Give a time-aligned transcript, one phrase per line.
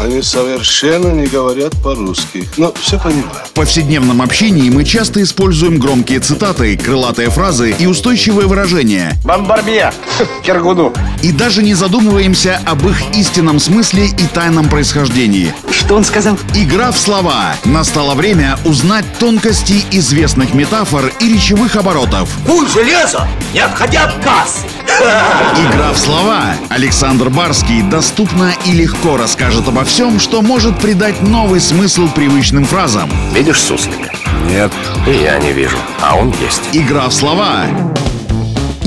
[0.00, 2.48] Они совершенно не говорят по-русски.
[2.56, 3.44] Но все понимаю.
[3.44, 9.12] В повседневном общении мы часто используем громкие цитаты, крылатые фразы и устойчивые выражения.
[9.26, 9.92] Бомбарбье!
[10.42, 10.94] Киргуду!
[11.22, 15.52] И даже не задумываемся об их истинном смысле и тайном происхождении.
[15.70, 16.38] Что он сказал?
[16.54, 17.54] Игра в слова.
[17.66, 22.30] Настало время узнать тонкости известных метафор и речевых оборотов.
[22.46, 24.64] Куль железо, не отходя от кассы.
[25.56, 26.54] Игра в слова.
[26.68, 33.10] Александр Барский доступно и легко расскажет обо всем, что может придать новый смысл привычным фразам.
[33.32, 34.10] Видишь суслика?
[34.46, 34.72] Нет.
[35.06, 35.76] И я не вижу.
[36.02, 36.62] А он есть.
[36.72, 37.66] Игра в слова.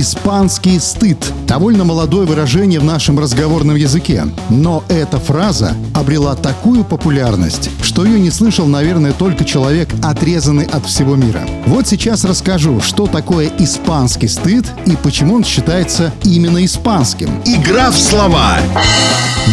[0.00, 4.26] Испанский стыд– довольно молодое выражение в нашем разговорном языке.
[4.48, 10.86] Но эта фраза обрела такую популярность, что ее не слышал, наверное, только человек, отрезанный от
[10.86, 11.40] всего мира.
[11.66, 17.30] Вот сейчас расскажу, что такое испанский стыд и почему он считается именно испанским.
[17.44, 18.58] Игра в слова.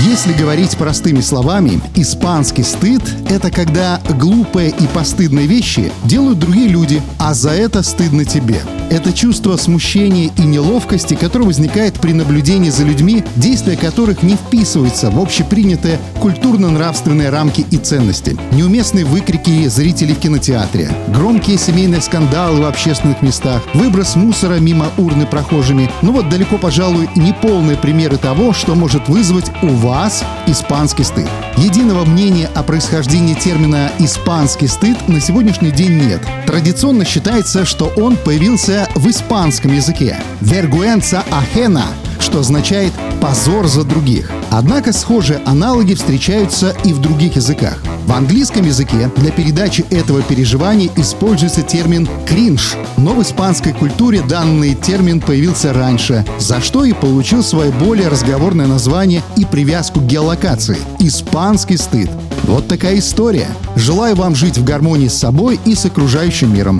[0.07, 7.01] Если говорить простыми словами, испанский стыд— это когда глупые и постыдные вещи делают другие люди,
[7.17, 8.61] а за это стыдно тебе.
[8.89, 15.09] Это чувство смущения и неловкости, которое возникает при наблюдении за людьми, действия которых не вписываются
[15.09, 18.37] в общепринятые культурно-нравственные рамки и ценности.
[18.51, 25.25] Неуместные выкрики зрителей в кинотеатре, громкие семейные скандалы в общественных местах, выброс мусора мимо урны
[25.25, 25.89] прохожими.
[26.01, 31.27] Ну вот далеко, пожалуй, не полные примеры того, что может вызвать у вас испанский стыд.
[31.57, 36.21] Единого мнения о происхождении термина «испанский стыд» на сегодняшний день нет.
[36.45, 41.83] Традиционно считается, что он появился в испанском языке «vergüenza ajena»,
[42.19, 44.29] что означает «позор за других».
[44.51, 47.77] Однако схожие аналоги встречаются и в других языках.
[48.05, 54.75] В английском языке для передачи этого переживания используется термин «кринж», но в испанской культуре данный
[54.75, 60.77] термин появился раньше, за что и получил свое более разговорное название и привязку к геолокации–
[60.99, 62.09] «испанский стыд».
[62.43, 63.47] Вот такая история.
[63.75, 66.79] Желаю вам жить в гармонии с собой и с окружающим миром.